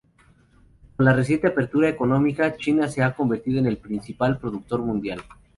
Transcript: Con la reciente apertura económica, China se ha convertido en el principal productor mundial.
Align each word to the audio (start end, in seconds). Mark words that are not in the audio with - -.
Con 0.97 1.05
la 1.05 1.13
reciente 1.13 1.45
apertura 1.45 1.87
económica, 1.87 2.57
China 2.57 2.87
se 2.87 3.03
ha 3.03 3.13
convertido 3.13 3.59
en 3.59 3.67
el 3.67 3.77
principal 3.77 4.39
productor 4.39 4.81
mundial. 4.81 5.21